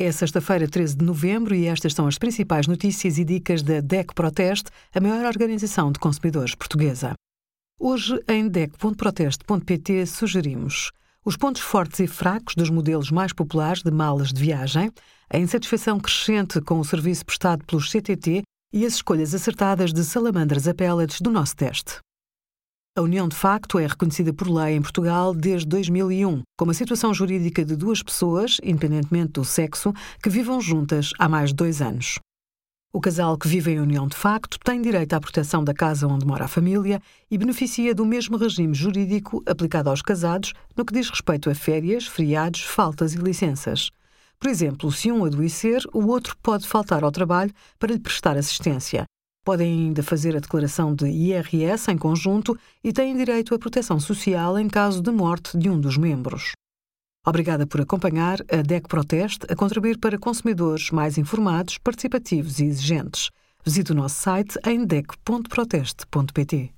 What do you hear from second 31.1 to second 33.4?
há mais de dois anos. O casal